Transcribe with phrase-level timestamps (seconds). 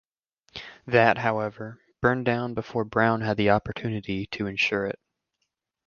[0.87, 4.97] That, however, burned down before Brown had the opportunity to insure it.